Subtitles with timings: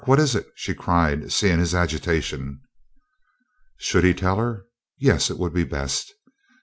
[0.05, 2.61] What is it?" she cried, seeing his agitation.
[3.77, 4.65] Should he tell her?
[4.97, 6.11] Yes, it would be best.